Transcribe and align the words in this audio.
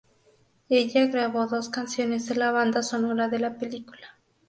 Ella 0.69 1.05
grabó 1.05 1.45
dos 1.45 1.69
canciones 1.69 2.25
de 2.25 2.33
la 2.33 2.49
banda 2.51 2.81
sonora 2.81 3.27
de 3.27 3.37
la 3.37 3.59
película. 3.59 4.07